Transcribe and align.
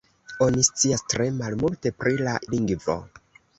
Oni 0.45 0.63
scias 0.67 1.03
tre 1.15 1.27
malmulte 1.43 1.93
pri 2.01 2.17
la 2.25 2.35
lingvo. 2.57 2.99